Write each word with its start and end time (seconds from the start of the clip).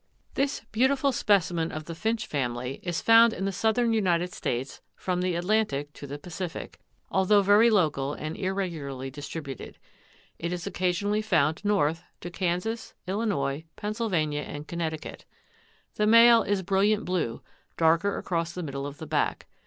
(Guiraca 0.01 0.07
cærulea.) 0.07 0.33
This 0.33 0.61
beautiful 0.71 1.11
specimen 1.11 1.71
of 1.71 1.85
the 1.85 1.93
finch 1.93 2.25
family 2.25 2.79
is 2.81 3.03
found 3.03 3.33
in 3.33 3.45
the 3.45 3.51
southern 3.51 3.93
United 3.93 4.33
States 4.33 4.81
from 4.95 5.21
the 5.21 5.35
Atlantic 5.35 5.93
to 5.93 6.07
the 6.07 6.17
Pacific, 6.17 6.79
although 7.11 7.43
very 7.43 7.69
local 7.69 8.15
and 8.15 8.35
irregularly 8.35 9.11
distributed. 9.11 9.77
It 10.39 10.51
is 10.51 10.65
occasionally 10.65 11.21
found 11.21 11.63
north 11.63 12.01
to 12.21 12.31
Kansas, 12.31 12.95
Illinois, 13.05 13.65
Pennsylvania 13.75 14.41
and 14.41 14.67
Connecticut. 14.67 15.25
The 15.93 16.07
male 16.07 16.41
is 16.41 16.63
brilliant 16.63 17.05
blue, 17.05 17.43
darker 17.77 18.17
across 18.17 18.53
the 18.53 18.63
middle 18.63 18.87
of 18.87 18.97
the 18.97 19.05
back. 19.05 19.45